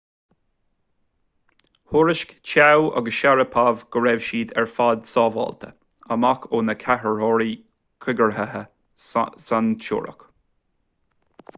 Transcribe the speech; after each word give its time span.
thuairisc 1.91 2.31
chiao 2.51 2.87
agus 3.01 3.17
sharipov 3.17 3.83
go 3.97 4.01
raibh 4.05 4.23
siad 4.29 4.53
ar 4.61 4.69
fhad 4.71 5.05
sábháilte 5.11 5.69
amach 6.17 6.49
ó 6.59 6.63
na 6.71 6.77
ceartaitheoirí 6.85 7.51
coigeartaithe 8.07 8.63
sainstiúrach 9.11 10.27